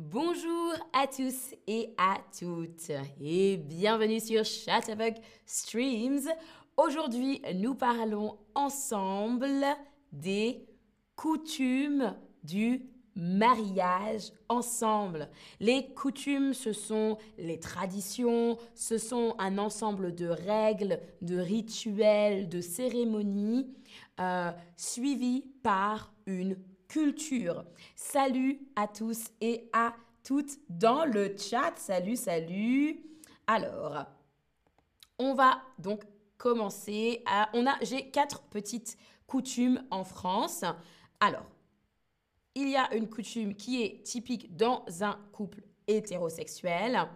Bonjour 0.00 0.74
à 0.92 1.08
tous 1.08 1.56
et 1.66 1.92
à 1.98 2.18
toutes 2.38 2.92
et 3.20 3.56
bienvenue 3.56 4.20
sur 4.20 4.44
Chatterbug 4.44 5.16
Streams. 5.44 6.20
Aujourd'hui, 6.76 7.42
nous 7.56 7.74
parlons 7.74 8.38
ensemble 8.54 9.64
des 10.12 10.64
coutumes 11.16 12.14
du 12.44 12.86
mariage 13.16 14.30
ensemble. 14.48 15.28
Les 15.58 15.92
coutumes, 15.94 16.54
ce 16.54 16.72
sont 16.72 17.18
les 17.36 17.58
traditions, 17.58 18.56
ce 18.76 18.98
sont 18.98 19.34
un 19.40 19.58
ensemble 19.58 20.14
de 20.14 20.28
règles, 20.28 21.00
de 21.22 21.38
rituels, 21.38 22.48
de 22.48 22.60
cérémonies 22.60 23.66
euh, 24.20 24.52
suivis 24.76 25.44
par 25.64 26.12
une 26.26 26.56
culture. 26.88 27.64
Salut 27.94 28.60
à 28.74 28.88
tous 28.88 29.24
et 29.40 29.68
à 29.72 29.94
toutes 30.24 30.58
dans 30.68 31.04
le 31.04 31.36
chat. 31.36 31.72
Salut, 31.76 32.16
salut. 32.16 33.00
Alors, 33.46 34.06
on 35.18 35.34
va 35.34 35.62
donc 35.78 36.02
commencer. 36.36 37.22
À, 37.26 37.50
on 37.54 37.66
a, 37.66 37.76
j'ai 37.82 38.10
quatre 38.10 38.42
petites 38.42 38.96
coutumes 39.26 39.84
en 39.90 40.04
France. 40.04 40.64
Alors, 41.20 41.46
il 42.54 42.68
y 42.68 42.76
a 42.76 42.92
une 42.94 43.08
coutume 43.08 43.54
qui 43.54 43.82
est 43.82 44.02
typique 44.02 44.56
dans 44.56 44.84
un 45.00 45.18
couple 45.32 45.62
hétérosexuel, 45.86 47.08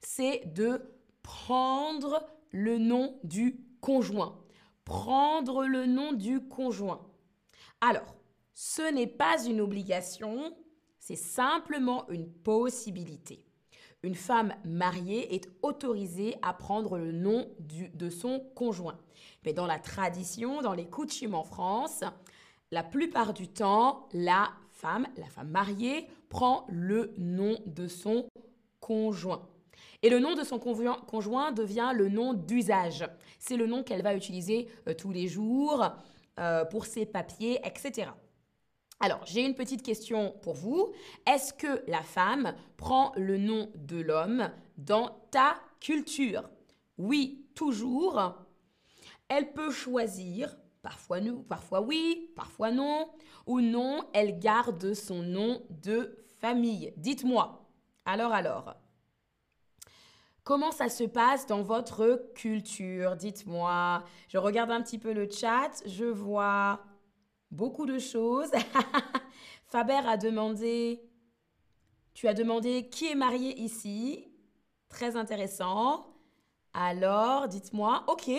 c'est 0.00 0.42
de 0.52 0.82
prendre 1.22 2.26
le 2.50 2.78
nom 2.78 3.18
du 3.24 3.60
conjoint. 3.80 4.38
Prendre 4.84 5.64
le 5.64 5.86
nom 5.86 6.12
du 6.12 6.40
conjoint. 6.40 7.06
Alors, 7.80 8.14
ce 8.54 8.92
n'est 8.92 9.06
pas 9.06 9.44
une 9.44 9.60
obligation, 9.60 10.54
c'est 10.98 11.16
simplement 11.16 12.08
une 12.10 12.30
possibilité. 12.30 13.44
Une 14.02 14.14
femme 14.14 14.54
mariée 14.64 15.34
est 15.34 15.48
autorisée 15.62 16.36
à 16.42 16.52
prendre 16.52 16.98
le 16.98 17.12
nom 17.12 17.48
de 17.60 18.10
son 18.10 18.40
conjoint. 18.54 18.98
Mais 19.44 19.52
dans 19.52 19.66
la 19.66 19.78
tradition, 19.78 20.60
dans 20.60 20.74
les 20.74 20.86
coutumes 20.86 21.34
en 21.34 21.44
France, 21.44 22.02
la 22.72 22.82
plupart 22.82 23.32
du 23.32 23.48
temps, 23.48 24.08
la 24.12 24.50
femme, 24.70 25.06
la 25.16 25.26
femme 25.26 25.50
mariée, 25.50 26.08
prend 26.28 26.66
le 26.68 27.14
nom 27.18 27.58
de 27.66 27.86
son 27.86 28.26
conjoint. 28.80 29.46
Et 30.02 30.10
le 30.10 30.18
nom 30.18 30.34
de 30.34 30.42
son 30.42 30.58
conjoint 30.58 31.52
devient 31.52 31.92
le 31.94 32.08
nom 32.08 32.34
d'usage. 32.34 33.08
C'est 33.38 33.56
le 33.56 33.66
nom 33.66 33.84
qu'elle 33.84 34.02
va 34.02 34.16
utiliser 34.16 34.68
euh, 34.88 34.94
tous 34.94 35.12
les 35.12 35.28
jours 35.28 35.86
euh, 36.40 36.64
pour 36.64 36.86
ses 36.86 37.06
papiers, 37.06 37.60
etc. 37.64 38.08
Alors, 39.02 39.20
j'ai 39.26 39.44
une 39.44 39.56
petite 39.56 39.82
question 39.82 40.32
pour 40.42 40.54
vous. 40.54 40.92
Est-ce 41.26 41.52
que 41.52 41.82
la 41.88 42.02
femme 42.02 42.54
prend 42.76 43.12
le 43.16 43.36
nom 43.36 43.68
de 43.74 44.00
l'homme 44.00 44.48
dans 44.78 45.18
ta 45.32 45.56
culture? 45.80 46.48
Oui, 46.98 47.44
toujours. 47.56 48.36
Elle 49.28 49.52
peut 49.52 49.72
choisir 49.72 50.56
Parfois, 50.82 51.20
nous, 51.20 51.42
parfois 51.42 51.80
oui, 51.80 52.32
parfois 52.34 52.70
non. 52.70 53.08
Ou 53.46 53.60
non, 53.60 54.04
elle 54.12 54.38
garde 54.38 54.94
son 54.94 55.22
nom 55.22 55.62
de 55.70 56.16
famille. 56.40 56.92
Dites-moi. 56.96 57.68
Alors, 58.04 58.32
alors. 58.32 58.74
Comment 60.44 60.72
ça 60.72 60.88
se 60.88 61.04
passe 61.04 61.46
dans 61.46 61.62
votre 61.62 62.30
culture? 62.34 63.14
Dites-moi. 63.14 64.02
Je 64.28 64.38
regarde 64.38 64.72
un 64.72 64.82
petit 64.82 64.98
peu 64.98 65.12
le 65.12 65.28
chat. 65.30 65.70
Je 65.86 66.04
vois 66.04 66.80
beaucoup 67.52 67.86
de 67.86 67.98
choses. 67.98 68.50
Faber 69.66 70.00
a 70.06 70.16
demandé. 70.16 71.00
Tu 72.14 72.26
as 72.26 72.34
demandé 72.34 72.88
qui 72.88 73.06
est 73.06 73.14
marié 73.14 73.56
ici. 73.60 74.26
Très 74.88 75.16
intéressant. 75.16 76.06
Alors, 76.74 77.48
dites-moi. 77.48 78.04
Ok. 78.08 78.30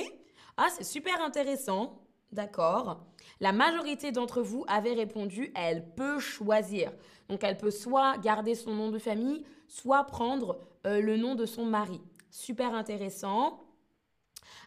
Ah, 0.57 0.67
c'est 0.69 0.83
super 0.83 1.21
intéressant. 1.21 2.01
D'accord. 2.31 3.05
La 3.39 3.51
majorité 3.51 4.11
d'entre 4.11 4.41
vous 4.41 4.65
avait 4.67 4.93
répondu 4.93 5.51
elle 5.55 5.93
peut 5.93 6.19
choisir. 6.19 6.91
Donc 7.29 7.43
elle 7.43 7.57
peut 7.57 7.71
soit 7.71 8.17
garder 8.17 8.55
son 8.55 8.73
nom 8.73 8.89
de 8.89 8.99
famille, 8.99 9.45
soit 9.67 10.03
prendre 10.05 10.59
euh, 10.85 10.99
le 10.99 11.17
nom 11.17 11.35
de 11.35 11.45
son 11.45 11.65
mari. 11.65 12.01
Super 12.31 12.73
intéressant. 12.73 13.63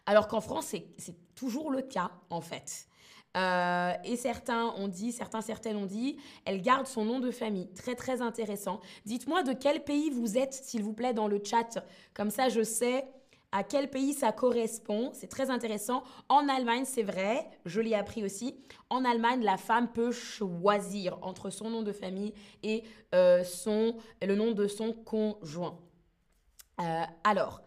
Alors 0.05 0.27
qu'en 0.27 0.41
France, 0.41 0.73
c'est 0.97 1.35
toujours 1.35 1.71
le 1.71 1.81
cas 1.81 2.11
en 2.29 2.41
fait. 2.41 2.87
Euh, 3.35 3.93
et 4.03 4.15
certains 4.15 4.73
ont 4.77 4.87
dit, 4.87 5.11
certains, 5.11 5.41
certaines 5.41 5.75
ont 5.75 5.85
dit, 5.85 6.17
elle 6.45 6.61
garde 6.61 6.87
son 6.87 7.05
nom 7.05 7.19
de 7.19 7.29
famille. 7.31 7.67
Très, 7.73 7.95
très 7.95 8.21
intéressant. 8.21 8.79
Dites-moi 9.05 9.43
de 9.43 9.53
quel 9.53 9.83
pays 9.83 10.09
vous 10.09 10.37
êtes, 10.37 10.53
s'il 10.53 10.83
vous 10.83 10.93
plaît, 10.93 11.13
dans 11.13 11.27
le 11.27 11.41
chat. 11.43 11.79
Comme 12.13 12.31
ça, 12.31 12.49
je 12.49 12.63
sais 12.63 13.05
à 13.51 13.63
quel 13.63 13.89
pays 13.89 14.13
ça 14.13 14.31
correspond. 14.31 15.11
C'est 15.13 15.27
très 15.27 15.49
intéressant. 15.49 16.03
En 16.29 16.49
Allemagne, 16.49 16.85
c'est 16.85 17.03
vrai, 17.03 17.47
je 17.65 17.79
l'ai 17.79 17.93
appris 17.93 18.23
aussi. 18.23 18.55
En 18.89 19.05
Allemagne, 19.05 19.43
la 19.43 19.57
femme 19.57 19.91
peut 19.91 20.11
choisir 20.11 21.17
entre 21.21 21.49
son 21.49 21.69
nom 21.69 21.81
de 21.81 21.91
famille 21.91 22.33
et 22.63 22.83
euh, 23.13 23.43
son, 23.43 23.97
le 24.21 24.35
nom 24.35 24.51
de 24.51 24.67
son 24.67 24.93
conjoint. 24.93 25.79
Euh, 26.81 27.03
alors, 27.23 27.61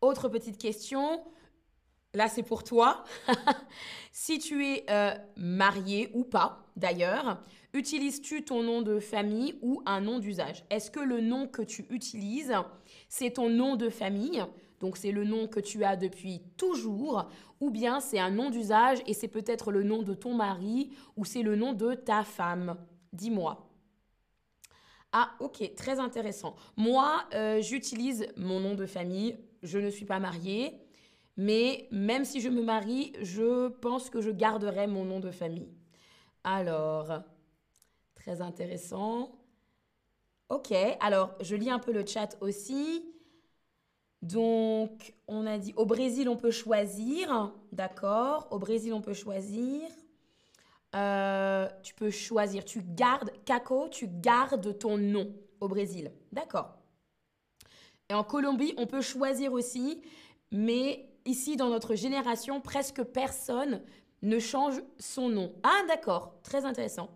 autre 0.00 0.28
petite 0.28 0.58
question. 0.58 1.22
Là, 2.12 2.28
c'est 2.28 2.42
pour 2.42 2.64
toi. 2.64 3.04
si 4.12 4.38
tu 4.40 4.66
es 4.66 4.84
euh, 4.90 5.14
marié 5.36 6.10
ou 6.12 6.24
pas, 6.24 6.64
d'ailleurs, 6.76 7.42
utilises-tu 7.72 8.44
ton 8.44 8.62
nom 8.64 8.82
de 8.82 8.98
famille 8.98 9.56
ou 9.62 9.80
un 9.86 10.00
nom 10.00 10.18
d'usage? 10.18 10.64
Est-ce 10.70 10.90
que 10.90 11.00
le 11.00 11.20
nom 11.20 11.46
que 11.46 11.62
tu 11.62 11.86
utilises, 11.88 12.54
c'est 13.08 13.34
ton 13.34 13.48
nom 13.48 13.76
de 13.76 13.88
famille? 13.88 14.44
Donc 14.80 14.96
c'est 14.96 15.12
le 15.12 15.24
nom 15.24 15.46
que 15.46 15.60
tu 15.60 15.84
as 15.84 15.94
depuis 15.94 16.42
toujours, 16.56 17.28
ou 17.60 17.70
bien 17.70 18.00
c'est 18.00 18.18
un 18.18 18.30
nom 18.30 18.50
d'usage 18.50 18.98
et 19.06 19.14
c'est 19.14 19.28
peut-être 19.28 19.70
le 19.70 19.82
nom 19.82 20.02
de 20.02 20.14
ton 20.14 20.34
mari 20.34 20.90
ou 21.16 21.24
c'est 21.24 21.42
le 21.42 21.54
nom 21.54 21.74
de 21.74 21.94
ta 21.94 22.24
femme? 22.24 22.76
Dis-moi. 23.12 23.68
Ah 25.12 25.32
ok, 25.40 25.74
très 25.76 25.98
intéressant. 26.00 26.56
Moi, 26.76 27.24
euh, 27.34 27.60
j'utilise 27.60 28.26
mon 28.36 28.60
nom 28.60 28.74
de 28.74 28.86
famille. 28.86 29.36
Je 29.62 29.78
ne 29.78 29.90
suis 29.90 30.04
pas 30.06 30.18
mariée, 30.20 30.80
mais 31.40 31.88
même 31.90 32.26
si 32.26 32.42
je 32.42 32.50
me 32.50 32.62
marie, 32.62 33.14
je 33.22 33.68
pense 33.68 34.10
que 34.10 34.20
je 34.20 34.30
garderai 34.30 34.86
mon 34.86 35.06
nom 35.06 35.20
de 35.20 35.30
famille. 35.30 35.72
Alors, 36.44 37.22
très 38.14 38.42
intéressant. 38.42 39.32
Ok, 40.50 40.74
alors 41.00 41.34
je 41.40 41.56
lis 41.56 41.70
un 41.70 41.78
peu 41.78 41.92
le 41.92 42.04
chat 42.04 42.36
aussi. 42.42 43.10
Donc, 44.20 45.14
on 45.28 45.46
a 45.46 45.56
dit 45.56 45.72
au 45.76 45.86
Brésil, 45.86 46.28
on 46.28 46.36
peut 46.36 46.50
choisir. 46.50 47.54
D'accord 47.72 48.46
Au 48.50 48.58
Brésil, 48.58 48.92
on 48.92 49.00
peut 49.00 49.14
choisir. 49.14 49.88
Euh, 50.94 51.70
tu 51.82 51.94
peux 51.94 52.10
choisir. 52.10 52.66
Tu 52.66 52.82
gardes, 52.82 53.32
Caco, 53.46 53.88
tu 53.88 54.08
gardes 54.08 54.78
ton 54.78 54.98
nom 54.98 55.32
au 55.58 55.68
Brésil. 55.68 56.12
D'accord. 56.32 56.76
Et 58.10 58.12
en 58.12 58.24
Colombie, 58.24 58.74
on 58.76 58.86
peut 58.86 59.00
choisir 59.00 59.54
aussi. 59.54 60.02
Mais 60.52 61.09
ici, 61.24 61.56
dans 61.56 61.68
notre 61.68 61.94
génération, 61.94 62.60
presque 62.60 63.02
personne 63.02 63.82
ne 64.22 64.38
change 64.38 64.82
son 64.98 65.28
nom. 65.28 65.52
Ah, 65.62 65.82
d'accord. 65.88 66.34
Très 66.42 66.64
intéressant. 66.64 67.10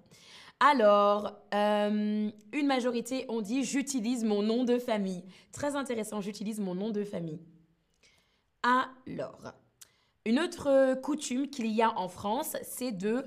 Alors, 0.61 1.33
euh, 1.53 2.31
une 2.53 2.67
majorité 2.67 3.27
ont 3.29 3.41
dit 3.41 3.65
j'utilise 3.65 4.25
mon 4.25 4.43
nom 4.43 4.65
de 4.65 4.79
famille. 4.79 5.25
Très 5.53 5.77
intéressant, 5.77 6.21
j'utilise 6.21 6.61
mon 6.61 6.75
nom 6.75 6.91
de 6.91 7.05
famille. 7.05 7.41
Alors, 8.63 9.53
une 10.25 10.39
autre 10.39 10.95
coutume 11.03 11.51
qu'il 11.51 11.67
y 11.67 11.83
a 11.83 11.99
en 11.99 12.09
France, 12.09 12.57
c'est 12.63 12.93
de 12.93 13.27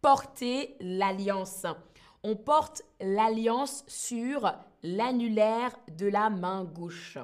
porter 0.00 0.76
l'alliance. 0.80 1.66
On 2.22 2.36
porte 2.36 2.82
l'alliance 3.00 3.84
sur 3.86 4.50
l'annulaire 4.82 5.76
de 5.96 6.06
la 6.06 6.30
main 6.30 6.64
gauche. 6.64 7.18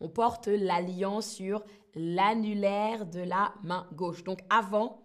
On 0.00 0.08
porte 0.08 0.48
l'alliance 0.48 1.26
sur 1.28 1.64
l'annulaire 1.96 3.06
de 3.06 3.20
la 3.20 3.52
main 3.64 3.88
gauche. 3.92 4.22
Donc 4.22 4.40
avant 4.50 5.02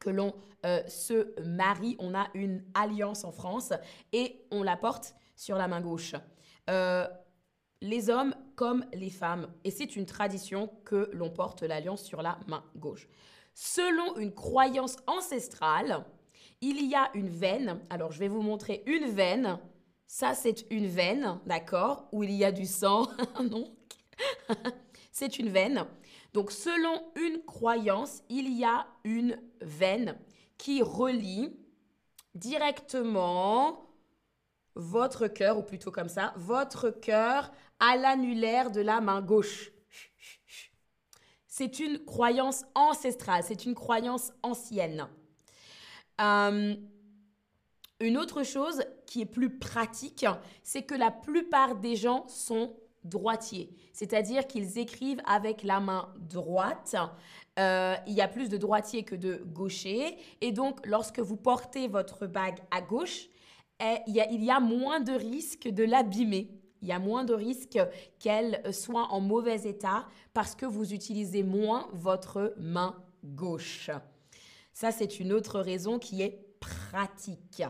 que 0.00 0.10
l'on 0.10 0.34
euh, 0.64 0.82
se 0.86 1.38
marie, 1.42 1.96
on 1.98 2.14
a 2.14 2.28
une 2.34 2.64
alliance 2.74 3.24
en 3.24 3.32
France 3.32 3.72
et 4.12 4.46
on 4.50 4.62
la 4.62 4.76
porte 4.76 5.14
sur 5.36 5.56
la 5.56 5.68
main 5.68 5.80
gauche. 5.80 6.14
Euh, 6.70 7.06
les 7.80 8.08
hommes 8.08 8.34
comme 8.56 8.86
les 8.94 9.10
femmes. 9.10 9.48
Et 9.64 9.70
c'est 9.70 9.96
une 9.96 10.06
tradition 10.06 10.70
que 10.84 11.10
l'on 11.12 11.30
porte 11.30 11.62
l'alliance 11.62 12.02
sur 12.02 12.22
la 12.22 12.38
main 12.46 12.64
gauche. 12.76 13.08
Selon 13.52 14.16
une 14.16 14.32
croyance 14.32 14.96
ancestrale, 15.06 16.04
il 16.60 16.86
y 16.86 16.94
a 16.94 17.10
une 17.14 17.28
veine. 17.28 17.80
Alors, 17.90 18.10
je 18.10 18.18
vais 18.18 18.28
vous 18.28 18.42
montrer 18.42 18.82
une 18.86 19.06
veine. 19.06 19.58
Ça, 20.06 20.34
c'est 20.34 20.64
une 20.70 20.86
veine, 20.86 21.40
d'accord 21.46 22.08
Où 22.12 22.22
il 22.22 22.30
y 22.30 22.44
a 22.44 22.52
du 22.52 22.64
sang. 22.64 23.06
non 23.50 23.74
C'est 25.12 25.38
une 25.38 25.50
veine. 25.50 25.84
Donc, 26.34 26.50
selon 26.50 27.00
une 27.14 27.42
croyance, 27.44 28.24
il 28.28 28.52
y 28.52 28.64
a 28.64 28.88
une 29.04 29.40
veine 29.60 30.18
qui 30.58 30.82
relie 30.82 31.56
directement 32.34 33.88
votre 34.74 35.28
cœur, 35.28 35.58
ou 35.58 35.62
plutôt 35.62 35.92
comme 35.92 36.08
ça, 36.08 36.34
votre 36.36 36.90
cœur 36.90 37.52
à 37.78 37.96
l'annulaire 37.96 38.72
de 38.72 38.80
la 38.80 39.00
main 39.00 39.22
gauche. 39.22 39.70
C'est 41.46 41.78
une 41.78 42.04
croyance 42.04 42.64
ancestrale, 42.74 43.44
c'est 43.44 43.64
une 43.64 43.76
croyance 43.76 44.32
ancienne. 44.42 45.06
Euh, 46.20 46.74
une 48.00 48.18
autre 48.18 48.42
chose 48.42 48.82
qui 49.06 49.20
est 49.20 49.26
plus 49.26 49.56
pratique, 49.56 50.26
c'est 50.64 50.82
que 50.82 50.96
la 50.96 51.12
plupart 51.12 51.76
des 51.76 51.94
gens 51.94 52.26
sont 52.26 52.76
droitiers, 53.04 53.70
c'est-à-dire 53.92 54.46
qu'ils 54.46 54.78
écrivent 54.78 55.22
avec 55.26 55.62
la 55.62 55.80
main 55.80 56.12
droite. 56.18 56.96
Euh, 57.58 57.94
il 58.06 58.14
y 58.14 58.20
a 58.20 58.28
plus 58.28 58.48
de 58.48 58.56
droitiers 58.56 59.04
que 59.04 59.14
de 59.14 59.42
gauchers, 59.46 60.16
et 60.40 60.52
donc 60.52 60.84
lorsque 60.86 61.20
vous 61.20 61.36
portez 61.36 61.86
votre 61.88 62.26
bague 62.26 62.58
à 62.70 62.80
gauche, 62.80 63.28
eh, 63.80 63.98
il, 64.06 64.14
y 64.14 64.20
a, 64.20 64.30
il 64.30 64.42
y 64.42 64.50
a 64.50 64.60
moins 64.60 65.00
de 65.00 65.12
risque 65.12 65.68
de 65.68 65.84
l'abîmer. 65.84 66.50
Il 66.82 66.88
y 66.88 66.92
a 66.92 66.98
moins 66.98 67.24
de 67.24 67.32
risque 67.32 67.78
qu'elle 68.18 68.62
soit 68.74 69.06
en 69.10 69.20
mauvais 69.20 69.62
état 69.62 70.06
parce 70.34 70.54
que 70.54 70.66
vous 70.66 70.92
utilisez 70.92 71.42
moins 71.42 71.88
votre 71.94 72.54
main 72.58 73.02
gauche. 73.24 73.90
Ça, 74.74 74.92
c'est 74.92 75.18
une 75.18 75.32
autre 75.32 75.60
raison 75.60 75.98
qui 75.98 76.20
est 76.20 76.44
pratique. 76.60 77.62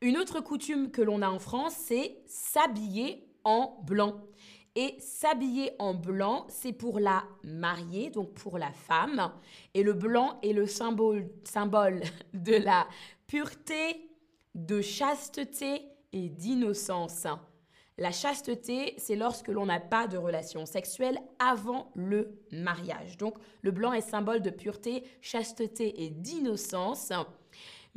Une 0.00 0.16
autre 0.16 0.40
coutume 0.40 0.92
que 0.92 1.02
l'on 1.02 1.22
a 1.22 1.28
en 1.28 1.40
France, 1.40 1.74
c'est 1.76 2.18
s'habiller 2.26 3.26
en 3.42 3.80
blanc. 3.82 4.20
Et 4.76 4.94
s'habiller 5.00 5.72
en 5.80 5.92
blanc, 5.92 6.46
c'est 6.48 6.72
pour 6.72 7.00
la 7.00 7.24
mariée, 7.42 8.10
donc 8.10 8.32
pour 8.34 8.58
la 8.58 8.70
femme. 8.70 9.32
Et 9.74 9.82
le 9.82 9.94
blanc 9.94 10.38
est 10.44 10.52
le 10.52 10.68
symbole, 10.68 11.28
symbole 11.42 12.02
de 12.32 12.54
la 12.54 12.86
pureté, 13.26 14.08
de 14.54 14.80
chasteté 14.80 15.82
et 16.12 16.28
d'innocence. 16.28 17.26
La 18.00 18.12
chasteté, 18.12 18.94
c'est 18.98 19.16
lorsque 19.16 19.48
l'on 19.48 19.66
n'a 19.66 19.80
pas 19.80 20.06
de 20.06 20.16
relation 20.16 20.64
sexuelle 20.64 21.18
avant 21.40 21.90
le 21.96 22.38
mariage. 22.52 23.16
Donc 23.16 23.36
le 23.62 23.72
blanc 23.72 23.92
est 23.92 24.00
symbole 24.00 24.42
de 24.42 24.50
pureté, 24.50 25.02
chasteté 25.20 26.04
et 26.04 26.10
d'innocence. 26.10 27.10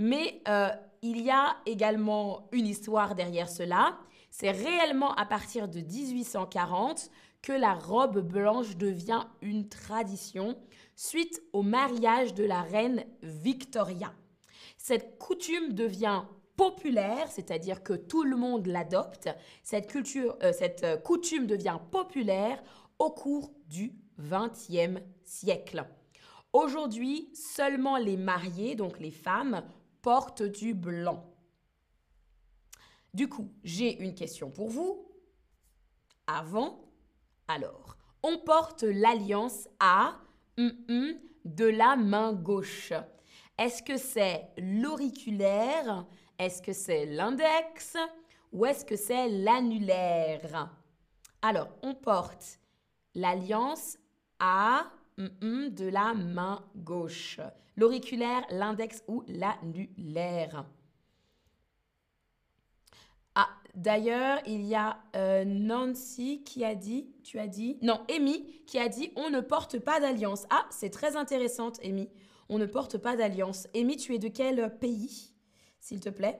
Mais 0.01 0.41
euh, 0.47 0.69
il 1.03 1.21
y 1.21 1.29
a 1.29 1.57
également 1.67 2.49
une 2.51 2.65
histoire 2.65 3.13
derrière 3.13 3.47
cela. 3.47 3.99
C'est 4.31 4.49
réellement 4.49 5.13
à 5.13 5.27
partir 5.27 5.67
de 5.67 5.79
1840 5.79 7.11
que 7.43 7.51
la 7.51 7.75
robe 7.75 8.19
blanche 8.19 8.77
devient 8.77 9.21
une 9.43 9.69
tradition 9.69 10.57
suite 10.95 11.43
au 11.53 11.61
mariage 11.61 12.33
de 12.33 12.43
la 12.43 12.63
reine 12.63 13.05
Victoria. 13.21 14.11
Cette 14.75 15.19
coutume 15.19 15.73
devient 15.73 16.23
populaire, 16.57 17.29
c'est-à-dire 17.29 17.83
que 17.83 17.93
tout 17.93 18.23
le 18.23 18.35
monde 18.35 18.65
l'adopte. 18.65 19.29
Cette, 19.61 19.85
culture, 19.85 20.35
euh, 20.41 20.51
cette 20.51 20.83
euh, 20.83 20.97
coutume 20.97 21.45
devient 21.45 21.77
populaire 21.91 22.63
au 22.97 23.11
cours 23.11 23.51
du 23.67 23.93
XXe 24.19 24.99
siècle. 25.23 25.85
Aujourd'hui, 26.53 27.29
seulement 27.35 27.97
les 27.97 28.17
mariés, 28.17 28.75
donc 28.75 28.99
les 28.99 29.11
femmes, 29.11 29.63
portent 30.01 30.43
du 30.43 30.73
blanc. 30.73 31.25
Du 33.13 33.27
coup, 33.27 33.51
j'ai 33.63 34.01
une 34.01 34.15
question 34.15 34.49
pour 34.49 34.69
vous. 34.69 35.07
Avant, 36.27 36.85
alors, 37.47 37.97
on 38.23 38.37
porte 38.39 38.83
l'alliance 38.83 39.67
à 39.79 40.17
de 40.57 41.65
la 41.65 41.95
main 41.95 42.33
gauche. 42.33 42.93
Est-ce 43.57 43.83
que 43.83 43.97
c'est 43.97 44.49
l'auriculaire? 44.57 46.05
Est-ce 46.39 46.61
que 46.61 46.73
c'est 46.73 47.05
l'index? 47.05 47.97
Ou 48.53 48.65
est-ce 48.65 48.85
que 48.85 48.95
c'est 48.95 49.29
l'annulaire? 49.29 50.73
Alors, 51.41 51.69
on 51.81 51.93
porte 51.93 52.59
l'alliance 53.15 53.97
A 54.39 54.85
de 55.17 55.87
la 55.87 56.13
main 56.13 56.63
gauche. 56.75 57.39
L'auriculaire, 57.81 58.45
l'index 58.51 59.03
ou 59.07 59.23
l'annulaire. 59.27 60.67
Ah, 63.33 63.49
d'ailleurs, 63.73 64.37
il 64.45 64.61
y 64.67 64.75
a 64.75 64.99
euh, 65.15 65.43
Nancy 65.45 66.43
qui 66.43 66.63
a 66.63 66.75
dit, 66.75 67.11
tu 67.23 67.39
as 67.39 67.47
dit, 67.47 67.79
non, 67.81 68.01
Amy 68.15 68.45
qui 68.67 68.77
a 68.77 68.87
dit, 68.87 69.11
on 69.15 69.31
ne 69.31 69.41
porte 69.41 69.79
pas 69.79 69.99
d'alliance. 69.99 70.45
Ah, 70.51 70.67
c'est 70.69 70.91
très 70.91 71.15
intéressant, 71.15 71.71
Amy. 71.83 72.07
On 72.49 72.59
ne 72.59 72.67
porte 72.67 72.99
pas 72.99 73.15
d'alliance. 73.15 73.67
Amy, 73.75 73.97
tu 73.97 74.13
es 74.13 74.19
de 74.19 74.27
quel 74.27 74.77
pays 74.77 75.33
s'il 75.79 76.01
te 76.01 76.09
plaît? 76.09 76.39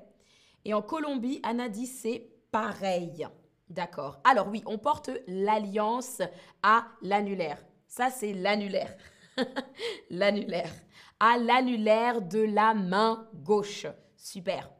Et 0.64 0.76
en 0.76 0.84
Colombie, 0.84 1.40
Anna 1.42 1.70
dit 1.70 1.88
c'est 1.88 2.36
pareil. 2.52 3.28
D'accord. 3.68 4.22
Alors 4.26 4.48
oui, 4.48 4.62
on 4.68 4.78
porte 4.78 5.10
l'alliance 5.26 6.22
à 6.62 6.86
l'annulaire. 7.02 7.58
Ça, 7.88 8.12
c'est 8.12 8.34
l'annulaire. 8.34 8.96
l'annulaire. 10.12 10.72
À 11.24 11.38
l'annulaire 11.38 12.20
de 12.20 12.40
la 12.40 12.74
main 12.74 13.30
gauche. 13.44 13.86
Super. 14.18 14.72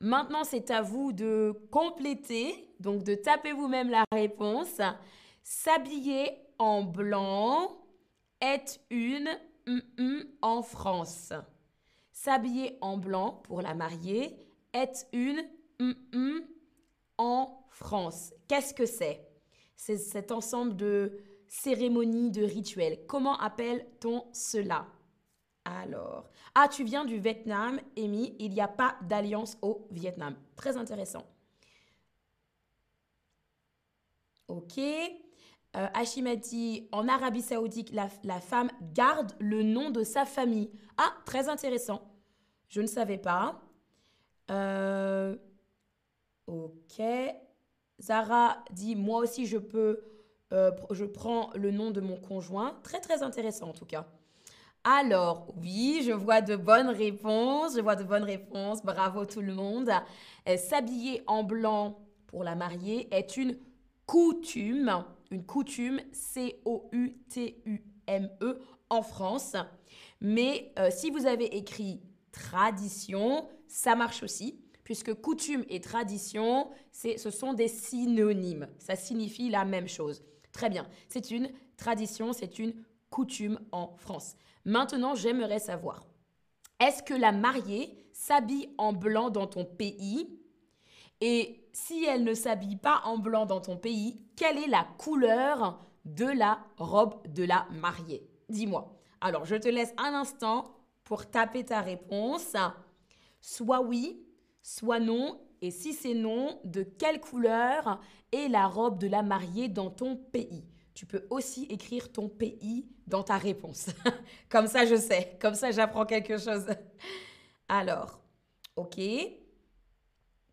Maintenant, 0.00 0.42
c'est 0.42 0.70
à 0.70 0.80
vous 0.80 1.12
de 1.12 1.52
compléter, 1.70 2.74
donc 2.80 3.04
de 3.04 3.14
taper 3.14 3.52
vous-même 3.52 3.90
la 3.90 4.04
réponse. 4.10 4.80
S'habiller 5.42 6.38
en 6.58 6.84
blanc 6.84 7.76
est 8.40 8.80
une 8.88 9.28
en 10.40 10.62
France. 10.62 11.34
S'habiller 12.12 12.78
en 12.80 12.96
blanc 12.96 13.42
pour 13.44 13.60
la 13.60 13.74
mariée 13.74 14.38
est 14.72 15.06
une 15.12 15.44
en 17.18 17.66
France. 17.68 18.32
Qu'est-ce 18.48 18.72
que 18.72 18.86
c'est? 18.86 19.28
C'est 19.76 19.98
cet 19.98 20.32
ensemble 20.32 20.76
de 20.76 21.18
cérémonies, 21.46 22.30
de 22.30 22.42
rituels. 22.42 23.04
Comment 23.06 23.38
appelle-t-on 23.38 24.24
cela? 24.32 24.86
Alors, 25.64 26.28
ah, 26.54 26.68
tu 26.68 26.84
viens 26.84 27.04
du 27.04 27.18
Vietnam, 27.18 27.80
Amy, 27.96 28.36
il 28.38 28.52
n'y 28.52 28.60
a 28.60 28.68
pas 28.68 28.96
d'alliance 29.02 29.56
au 29.62 29.86
Vietnam. 29.90 30.36
Très 30.56 30.76
intéressant. 30.76 31.24
Ok. 34.48 34.78
Euh, 35.76 36.36
dit, 36.36 36.88
en 36.92 37.08
Arabie 37.08 37.42
Saoudite, 37.42 37.90
la, 37.92 38.08
la, 38.22 38.40
femme 38.40 38.70
garde 38.92 39.32
le 39.40 39.62
nom 39.62 39.90
de 39.90 40.04
sa 40.04 40.24
famille. 40.24 40.70
Ah, 40.96 41.12
très 41.24 41.48
intéressant. 41.48 42.02
Je 42.68 42.80
ne 42.80 42.86
savais 42.86 43.18
pas. 43.18 43.60
Euh, 44.50 45.36
ok. 46.46 47.02
Zara 48.00 48.64
dit, 48.70 48.96
moi 48.96 49.20
aussi, 49.20 49.46
je 49.46 49.58
peux, 49.58 50.04
euh, 50.52 50.70
je 50.90 51.04
prends 51.04 51.50
le 51.54 51.70
nom 51.70 51.90
de 51.90 52.00
mon 52.00 52.16
conjoint. 52.16 52.78
Très, 52.82 53.00
très 53.00 53.22
intéressant 53.22 53.70
en 53.70 53.72
tout 53.72 53.86
cas. 53.86 54.06
Alors, 54.84 55.52
oui, 55.56 56.02
je 56.06 56.12
vois 56.12 56.40
de 56.42 56.56
bonnes 56.56 56.90
réponses. 56.90 57.76
Je 57.76 57.80
vois 57.80 57.96
de 57.96 58.04
bonnes 58.04 58.24
réponses. 58.24 58.82
Bravo 58.82 59.24
tout 59.24 59.40
le 59.40 59.54
monde. 59.54 59.90
Euh, 60.48 60.56
s'habiller 60.56 61.22
en 61.26 61.42
blanc 61.42 61.98
pour 62.26 62.44
la 62.44 62.54
mariée 62.54 63.08
est 63.10 63.36
une 63.36 63.56
coutume 64.06 65.04
une 65.34 65.44
coutume, 65.44 66.00
C-O-U-T-U-M-E, 66.12 66.58
en 68.88 69.02
France. 69.02 69.56
Mais 70.20 70.72
euh, 70.78 70.90
si 70.90 71.10
vous 71.10 71.26
avez 71.26 71.56
écrit 71.56 72.00
tradition, 72.32 73.48
ça 73.66 73.96
marche 73.96 74.22
aussi, 74.22 74.60
puisque 74.84 75.12
coutume 75.14 75.64
et 75.68 75.80
tradition, 75.80 76.70
ce 76.92 77.30
sont 77.30 77.52
des 77.54 77.68
synonymes. 77.68 78.68
Ça 78.78 78.96
signifie 78.96 79.50
la 79.50 79.64
même 79.64 79.88
chose. 79.88 80.22
Très 80.52 80.70
bien, 80.70 80.86
c'est 81.08 81.30
une 81.30 81.50
tradition, 81.76 82.32
c'est 82.32 82.58
une 82.58 82.74
coutume 83.14 83.60
en 83.70 83.94
France. 83.96 84.34
Maintenant, 84.64 85.14
j'aimerais 85.14 85.60
savoir, 85.60 86.04
est-ce 86.80 87.00
que 87.00 87.14
la 87.14 87.30
mariée 87.30 88.08
s'habille 88.12 88.74
en 88.76 88.92
blanc 88.92 89.30
dans 89.30 89.46
ton 89.46 89.64
pays? 89.64 90.40
Et 91.20 91.68
si 91.72 92.04
elle 92.04 92.24
ne 92.24 92.34
s'habille 92.34 92.74
pas 92.74 93.02
en 93.04 93.18
blanc 93.18 93.46
dans 93.46 93.60
ton 93.60 93.76
pays, 93.76 94.20
quelle 94.34 94.58
est 94.58 94.66
la 94.66 94.84
couleur 94.98 95.78
de 96.04 96.24
la 96.24 96.58
robe 96.76 97.14
de 97.32 97.44
la 97.44 97.68
mariée? 97.70 98.28
Dis-moi. 98.48 98.98
Alors, 99.20 99.44
je 99.44 99.54
te 99.54 99.68
laisse 99.68 99.94
un 99.96 100.12
instant 100.12 100.74
pour 101.04 101.30
taper 101.30 101.64
ta 101.64 101.82
réponse. 101.82 102.56
Soit 103.40 103.80
oui, 103.80 104.26
soit 104.60 104.98
non. 104.98 105.40
Et 105.62 105.70
si 105.70 105.92
c'est 105.92 106.14
non, 106.14 106.58
de 106.64 106.82
quelle 106.82 107.20
couleur 107.20 108.00
est 108.32 108.48
la 108.48 108.66
robe 108.66 108.98
de 108.98 109.06
la 109.06 109.22
mariée 109.22 109.68
dans 109.68 109.90
ton 109.90 110.16
pays? 110.16 110.64
Tu 110.94 111.06
peux 111.06 111.26
aussi 111.28 111.64
écrire 111.64 112.12
ton 112.12 112.28
pays 112.28 112.88
dans 113.06 113.24
ta 113.24 113.36
réponse. 113.36 113.88
comme 114.48 114.68
ça, 114.68 114.86
je 114.86 114.94
sais. 114.94 115.36
Comme 115.40 115.54
ça, 115.54 115.72
j'apprends 115.72 116.06
quelque 116.06 116.38
chose. 116.38 116.66
Alors, 117.68 118.20
ok. 118.76 119.00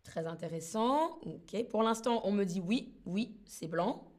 Très 0.02 0.26
intéressant. 0.26 1.20
Ok. 1.22 1.68
Pour 1.68 1.84
l'instant, 1.84 2.22
on 2.24 2.32
me 2.32 2.44
dit 2.44 2.60
oui, 2.60 3.00
oui, 3.06 3.40
c'est 3.46 3.68
blanc. 3.68 4.12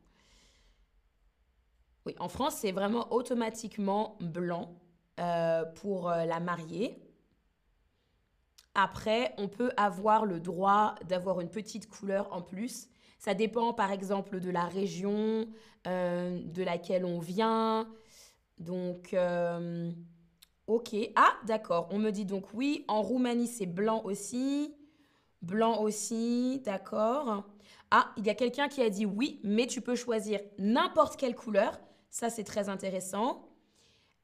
Oui, 2.05 2.15
en 2.19 2.29
France, 2.29 2.55
c'est 2.55 2.71
vraiment 2.71 3.11
automatiquement 3.13 4.17
blanc 4.19 4.79
euh, 5.19 5.65
pour 5.65 6.09
euh, 6.09 6.25
la 6.25 6.39
mariée. 6.39 7.01
Après, 8.75 9.33
on 9.37 9.47
peut 9.47 9.71
avoir 9.77 10.25
le 10.25 10.39
droit 10.39 10.95
d'avoir 11.07 11.39
une 11.39 11.49
petite 11.49 11.89
couleur 11.89 12.33
en 12.33 12.41
plus. 12.41 12.87
Ça 13.23 13.33
dépend 13.33 13.71
par 13.71 13.93
exemple 13.93 14.41
de 14.41 14.49
la 14.49 14.65
région 14.65 15.47
euh, 15.87 16.41
de 16.43 16.61
laquelle 16.61 17.05
on 17.05 17.19
vient. 17.19 17.87
Donc, 18.59 19.13
euh, 19.13 19.89
ok. 20.67 20.93
Ah, 21.15 21.31
d'accord. 21.45 21.87
On 21.91 21.99
me 21.99 22.11
dit 22.11 22.25
donc 22.25 22.53
oui. 22.53 22.83
En 22.89 23.01
Roumanie, 23.01 23.47
c'est 23.47 23.65
blanc 23.65 24.01
aussi. 24.03 24.75
Blanc 25.41 25.81
aussi, 25.81 26.59
d'accord. 26.65 27.45
Ah, 27.91 28.11
il 28.17 28.27
y 28.27 28.29
a 28.29 28.35
quelqu'un 28.35 28.67
qui 28.67 28.81
a 28.81 28.89
dit 28.89 29.05
oui, 29.05 29.39
mais 29.45 29.67
tu 29.67 29.79
peux 29.79 29.95
choisir 29.95 30.41
n'importe 30.57 31.15
quelle 31.15 31.35
couleur. 31.35 31.79
Ça, 32.09 32.29
c'est 32.29 32.43
très 32.43 32.67
intéressant. 32.67 33.47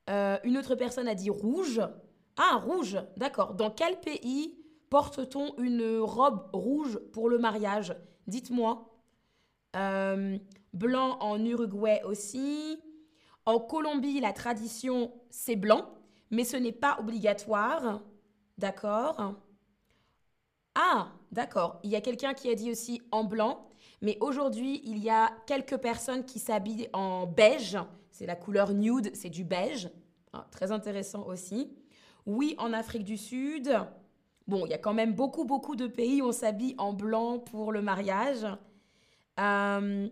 Euh, 0.09 0.37
une 0.43 0.57
autre 0.57 0.75
personne 0.75 1.07
a 1.07 1.15
dit 1.15 1.29
rouge. 1.29 1.79
Ah, 2.35 2.61
rouge, 2.65 2.97
d'accord. 3.15 3.53
Dans 3.53 3.71
quel 3.71 3.97
pays 4.01 4.59
porte-t-on 4.89 5.55
une 5.57 5.99
robe 5.99 6.49
rouge 6.51 6.99
pour 7.13 7.29
le 7.29 7.37
mariage? 7.37 7.95
Dites-moi. 8.27 8.88
Euh, 9.75 10.37
blanc 10.73 11.17
en 11.19 11.43
Uruguay 11.43 12.01
aussi. 12.05 12.79
En 13.45 13.59
Colombie, 13.59 14.19
la 14.19 14.33
tradition, 14.33 15.11
c'est 15.29 15.55
blanc, 15.55 15.89
mais 16.31 16.43
ce 16.43 16.57
n'est 16.57 16.71
pas 16.71 16.97
obligatoire. 16.99 18.01
D'accord 18.57 19.35
Ah, 20.75 21.11
d'accord. 21.31 21.79
Il 21.83 21.89
y 21.89 21.95
a 21.95 22.01
quelqu'un 22.01 22.33
qui 22.33 22.49
a 22.49 22.55
dit 22.55 22.71
aussi 22.71 23.01
en 23.11 23.23
blanc, 23.23 23.69
mais 24.01 24.17
aujourd'hui, 24.21 24.81
il 24.85 24.99
y 24.99 25.09
a 25.09 25.31
quelques 25.47 25.77
personnes 25.77 26.25
qui 26.25 26.39
s'habillent 26.39 26.89
en 26.93 27.25
beige. 27.25 27.77
C'est 28.11 28.25
la 28.25 28.35
couleur 28.35 28.73
nude, 28.73 29.11
c'est 29.13 29.29
du 29.29 29.43
beige. 29.43 29.89
Ah, 30.33 30.45
très 30.51 30.71
intéressant 30.71 31.25
aussi. 31.25 31.71
Oui, 32.25 32.55
en 32.59 32.73
Afrique 32.73 33.03
du 33.03 33.17
Sud. 33.17 33.71
Bon, 34.47 34.65
il 34.65 34.69
y 34.69 34.73
a 34.73 34.77
quand 34.77 34.93
même 34.93 35.13
beaucoup, 35.13 35.45
beaucoup 35.45 35.75
de 35.75 35.87
pays 35.87 36.21
où 36.21 36.27
on 36.27 36.31
s'habille 36.31 36.75
en 36.77 36.93
blanc 36.93 37.39
pour 37.39 37.71
le 37.71 37.81
mariage. 37.81 38.45
Euh, 39.39 40.09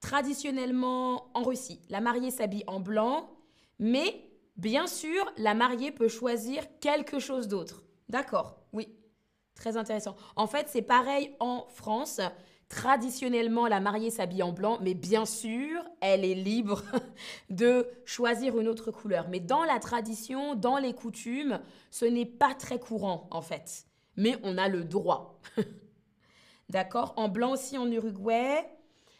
traditionnellement, 0.00 1.30
en 1.34 1.42
Russie, 1.42 1.80
la 1.88 2.00
mariée 2.00 2.30
s'habille 2.30 2.64
en 2.66 2.80
blanc, 2.80 3.30
mais 3.78 4.24
bien 4.56 4.86
sûr, 4.86 5.32
la 5.36 5.54
mariée 5.54 5.90
peut 5.90 6.08
choisir 6.08 6.64
quelque 6.80 7.18
chose 7.18 7.48
d'autre. 7.48 7.82
D'accord, 8.08 8.60
oui, 8.72 8.88
très 9.54 9.76
intéressant. 9.76 10.16
En 10.36 10.46
fait, 10.46 10.68
c'est 10.68 10.82
pareil 10.82 11.34
en 11.40 11.66
France. 11.70 12.20
Traditionnellement, 12.68 13.68
la 13.68 13.78
mariée 13.78 14.10
s'habille 14.10 14.42
en 14.42 14.52
blanc, 14.52 14.78
mais 14.82 14.94
bien 14.94 15.24
sûr, 15.24 15.84
elle 16.00 16.24
est 16.24 16.34
libre 16.34 16.82
de 17.50 17.88
choisir 18.04 18.58
une 18.58 18.68
autre 18.68 18.90
couleur. 18.90 19.28
Mais 19.28 19.40
dans 19.40 19.64
la 19.64 19.78
tradition, 19.78 20.56
dans 20.56 20.78
les 20.78 20.92
coutumes, 20.92 21.60
ce 21.90 22.04
n'est 22.04 22.26
pas 22.26 22.54
très 22.54 22.80
courant, 22.80 23.28
en 23.30 23.42
fait. 23.42 23.86
Mais 24.16 24.36
on 24.42 24.58
a 24.58 24.68
le 24.68 24.84
droit. 24.84 25.40
D'accord? 26.68 27.14
En 27.16 27.28
blanc 27.28 27.52
aussi 27.52 27.78
en 27.78 27.90
Uruguay. 27.90 28.64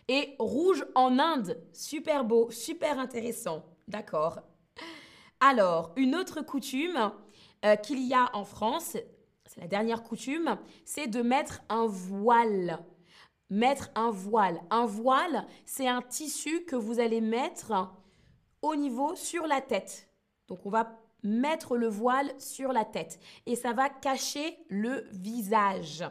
Et 0.09 0.37
rouge 0.39 0.87
en 0.95 1.19
Inde. 1.19 1.61
Super 1.73 2.25
beau, 2.25 2.51
super 2.51 2.99
intéressant. 2.99 3.65
D'accord? 3.89 4.41
Alors, 5.41 5.93
une 5.97 6.15
autre 6.15 6.43
coutume 6.43 7.13
euh, 7.65 7.77
qu'il 7.77 8.07
y 8.07 8.15
a 8.15 8.31
en 8.35 8.45
France, 8.45 8.97
c'est 9.47 9.61
la 9.61 9.67
dernière 9.67 10.05
coutume, 10.05 10.59
c'est 10.85 11.09
de 11.09 11.23
mettre 11.23 11.61
un 11.69 11.87
voile 11.87 12.85
mettre 13.51 13.91
un 13.95 14.11
voile. 14.11 14.61
Un 14.71 14.87
voile, 14.87 15.47
c'est 15.65 15.89
un 15.89 16.03
tissu 16.03 16.65
que 16.65 16.77
vous 16.77 17.01
allez 17.01 17.21
mettre 17.21 17.91
au 18.63 18.77
niveau 18.77 19.15
sur 19.15 19.47
la 19.47 19.61
tête. 19.61 20.11
Donc 20.49 20.65
on 20.65 20.71
va 20.71 21.01
mettre 21.23 21.77
le 21.77 21.89
voile 21.89 22.33
sur 22.39 22.73
la 22.73 22.85
tête 22.85 23.19
et 23.47 23.57
ça 23.57 23.73
va 23.73 23.89
cacher 23.89 24.59
le 24.69 25.05
visage. 25.11 26.05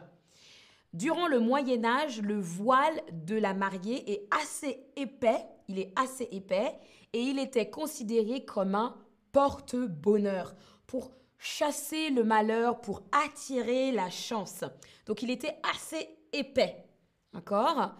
Durant 0.96 1.28
le 1.28 1.40
Moyen 1.40 1.84
Âge, 1.84 2.22
le 2.22 2.40
voile 2.40 3.02
de 3.12 3.36
la 3.36 3.52
mariée 3.52 4.10
est 4.10 4.26
assez 4.30 4.82
épais, 4.96 5.44
il 5.68 5.78
est 5.78 5.92
assez 5.94 6.26
épais 6.32 6.72
et 7.12 7.20
il 7.20 7.38
était 7.38 7.68
considéré 7.68 8.46
comme 8.46 8.74
un 8.74 8.96
porte-bonheur 9.30 10.54
pour 10.86 11.12
chasser 11.36 12.08
le 12.08 12.24
malheur, 12.24 12.80
pour 12.80 13.02
attirer 13.12 13.92
la 13.92 14.08
chance. 14.08 14.64
Donc 15.04 15.20
il 15.20 15.30
était 15.30 15.58
assez 15.70 16.08
épais. 16.32 16.86
D'accord? 17.34 17.92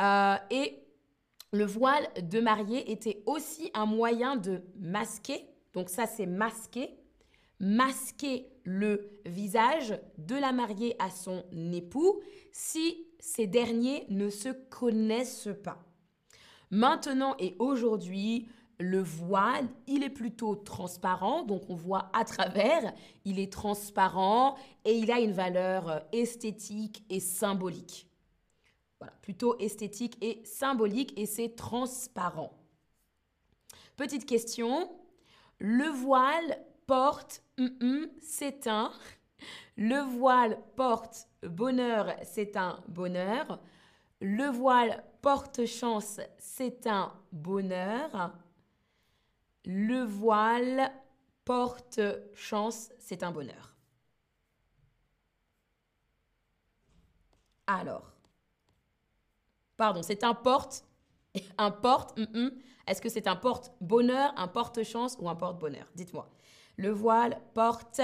Euh, 0.00 0.36
Et 0.50 0.86
le 1.52 1.66
voile 1.66 2.08
de 2.22 2.40
mariée 2.40 2.90
était 2.90 3.22
aussi 3.26 3.70
un 3.74 3.84
moyen 3.84 4.36
de 4.36 4.62
masquer, 4.78 5.50
donc 5.74 5.90
ça 5.90 6.06
c'est 6.06 6.24
masquer, 6.24 6.98
masquer 7.60 8.46
le 8.68 9.18
visage 9.24 9.98
de 10.18 10.36
la 10.36 10.52
mariée 10.52 10.94
à 10.98 11.08
son 11.08 11.42
époux 11.72 12.20
si 12.52 13.06
ces 13.18 13.46
derniers 13.46 14.04
ne 14.10 14.28
se 14.28 14.50
connaissent 14.50 15.48
pas. 15.64 15.82
Maintenant 16.70 17.34
et 17.38 17.56
aujourd'hui, 17.60 18.46
le 18.78 19.00
voile, 19.00 19.66
il 19.86 20.04
est 20.04 20.10
plutôt 20.10 20.54
transparent, 20.54 21.44
donc 21.44 21.62
on 21.70 21.74
voit 21.74 22.10
à 22.12 22.26
travers, 22.26 22.92
il 23.24 23.40
est 23.40 23.50
transparent 23.50 24.56
et 24.84 24.98
il 24.98 25.10
a 25.10 25.18
une 25.18 25.32
valeur 25.32 26.06
esthétique 26.12 27.04
et 27.08 27.20
symbolique. 27.20 28.06
Voilà, 29.00 29.14
plutôt 29.22 29.56
esthétique 29.58 30.18
et 30.20 30.42
symbolique 30.44 31.18
et 31.18 31.24
c'est 31.24 31.56
transparent. 31.56 32.52
Petite 33.96 34.26
question, 34.26 34.90
le 35.58 35.88
voile 35.88 36.58
porte 36.88 37.42
c'est 38.20 38.66
un. 38.66 38.92
Le 39.76 40.00
voile 40.00 40.58
porte 40.74 41.28
bonheur, 41.42 42.16
c'est 42.24 42.56
un 42.56 42.82
bonheur. 42.88 43.60
Le 44.20 44.50
voile 44.50 45.04
porte 45.22 45.66
chance, 45.66 46.20
c'est 46.38 46.88
un 46.88 47.12
bonheur. 47.30 48.32
Le 49.64 50.02
voile 50.02 50.90
porte 51.44 52.00
chance, 52.34 52.90
c'est 52.98 53.22
un 53.22 53.30
bonheur. 53.30 53.76
Alors, 57.66 58.18
Pardon, 59.78 60.02
c'est 60.02 60.24
un 60.24 60.34
porte. 60.34 60.84
Un 61.56 61.70
porte, 61.70 62.18
est-ce 62.86 63.00
que 63.00 63.08
c'est 63.08 63.28
un 63.28 63.36
porte-bonheur, 63.36 64.32
un 64.36 64.48
porte-chance 64.48 65.16
ou 65.20 65.28
un 65.28 65.36
porte-bonheur 65.36 65.86
Dites-moi. 65.94 66.28
Le 66.78 66.90
voile 66.90 67.38
porte 67.54 68.00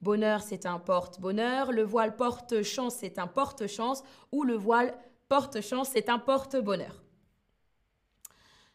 bonheur, 0.00 0.42
c'est 0.42 0.66
un 0.66 0.78
porte-bonheur. 0.78 1.70
Le 1.70 1.82
voile 1.82 2.16
porte-chance, 2.16 2.96
c'est 2.96 3.18
un 3.18 3.26
porte-chance. 3.26 4.02
Ou 4.32 4.42
le 4.44 4.54
voile 4.54 4.96
porte-chance, 5.28 5.90
c'est 5.92 6.08
un 6.08 6.18
porte-bonheur. 6.18 7.02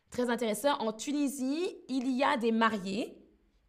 Très 0.10 0.30
intéressant. 0.30 0.74
En 0.80 0.94
Tunisie, 0.94 1.76
il 1.88 2.10
y 2.12 2.24
a 2.24 2.38
des 2.38 2.52
mariés 2.52 3.16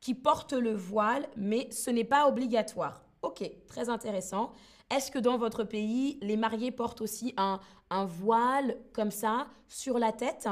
qui 0.01 0.15
portent 0.15 0.55
le 0.55 0.73
voile, 0.73 1.29
mais 1.37 1.71
ce 1.71 1.91
n'est 1.91 2.05
pas 2.05 2.27
obligatoire. 2.27 3.05
Ok, 3.23 3.43
très 3.67 3.91
intéressant. 3.91 4.53
Est-ce 4.91 5.11
que 5.11 5.19
dans 5.19 5.37
votre 5.37 5.65
pays, 5.65 6.19
les 6.23 6.37
mariés 6.37 6.71
portent 6.71 7.01
aussi 7.01 7.35
un, 7.37 7.61
voile 8.05 8.77
comme 8.93 9.11
ça 9.11 9.49
sur 9.69 9.99
la 9.99 10.13
tête? 10.13 10.49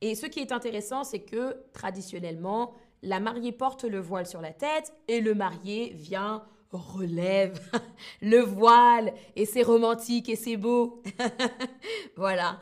Et 0.00 0.14
ce 0.14 0.26
qui 0.26 0.40
est 0.40 0.52
intéressant, 0.52 1.04
c'est 1.04 1.22
que 1.22 1.56
traditionnellement, 1.72 2.74
la 3.04 3.20
mariée 3.20 3.52
porte 3.52 3.84
le 3.84 4.00
voile 4.00 4.26
sur 4.26 4.40
la 4.40 4.52
tête 4.52 4.92
et 5.08 5.20
le 5.20 5.34
marié 5.34 5.92
vient 5.94 6.42
relève 6.72 7.60
le 8.22 8.40
voile 8.40 9.12
et 9.36 9.46
c'est 9.46 9.62
romantique 9.62 10.28
et 10.28 10.36
c'est 10.36 10.56
beau. 10.56 11.02
voilà. 12.16 12.58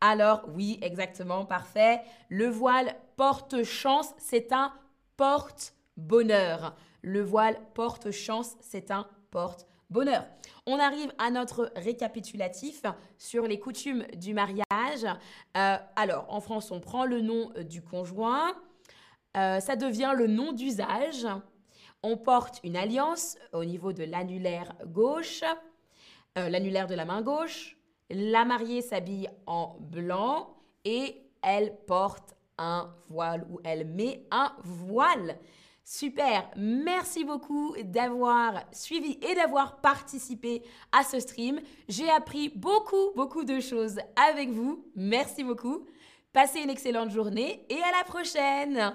Alors 0.00 0.42
oui, 0.54 0.78
exactement, 0.82 1.44
parfait. 1.44 2.00
Le 2.28 2.48
voile 2.48 2.94
porte 3.16 3.62
chance, 3.64 4.12
c'est 4.18 4.52
un 4.52 4.72
porte 5.16 5.74
bonheur. 5.96 6.76
Le 7.02 7.22
voile 7.22 7.58
porte 7.74 8.10
chance, 8.10 8.56
c'est 8.60 8.90
un 8.90 9.06
porte 9.30 9.66
bonheur. 9.90 10.26
On 10.66 10.78
arrive 10.78 11.12
à 11.18 11.30
notre 11.30 11.72
récapitulatif 11.76 12.82
sur 13.16 13.46
les 13.46 13.58
coutumes 13.58 14.04
du 14.16 14.34
mariage. 14.34 15.06
Euh, 15.56 15.76
alors, 15.96 16.26
en 16.28 16.40
France, 16.40 16.70
on 16.70 16.80
prend 16.80 17.04
le 17.06 17.20
nom 17.20 17.50
du 17.68 17.82
conjoint. 17.82 18.54
Euh, 19.36 19.60
ça 19.60 19.76
devient 19.76 20.14
le 20.16 20.26
nom 20.26 20.52
d'usage. 20.52 21.26
On 22.02 22.16
porte 22.16 22.60
une 22.64 22.76
alliance 22.76 23.36
au 23.52 23.64
niveau 23.64 23.92
de 23.92 24.04
l'annulaire 24.04 24.72
gauche, 24.86 25.42
l'annulaire 26.36 26.86
de 26.86 26.94
la 26.94 27.04
main 27.04 27.22
gauche. 27.22 27.76
La 28.10 28.44
mariée 28.44 28.82
s'habille 28.82 29.28
en 29.46 29.76
blanc 29.80 30.54
et 30.84 31.22
elle 31.42 31.76
porte 31.86 32.36
un 32.56 32.94
voile 33.08 33.46
ou 33.50 33.60
elle 33.64 33.86
met 33.86 34.24
un 34.30 34.52
voile. 34.62 35.38
Super, 35.84 36.50
merci 36.56 37.24
beaucoup 37.24 37.74
d'avoir 37.82 38.62
suivi 38.72 39.18
et 39.22 39.34
d'avoir 39.34 39.80
participé 39.80 40.62
à 40.92 41.02
ce 41.02 41.18
stream. 41.18 41.60
J'ai 41.88 42.10
appris 42.10 42.50
beaucoup, 42.50 43.12
beaucoup 43.16 43.44
de 43.44 43.58
choses 43.58 43.98
avec 44.28 44.50
vous. 44.50 44.84
Merci 44.96 45.44
beaucoup. 45.44 45.86
Passez 46.32 46.60
une 46.60 46.68
excellente 46.68 47.10
journée 47.10 47.64
et 47.70 47.80
à 47.82 47.98
la 47.98 48.04
prochaine. 48.04 48.94